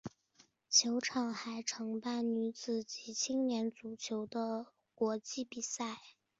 [0.67, 6.01] 球场还承办女子及青年足球的国际比赛。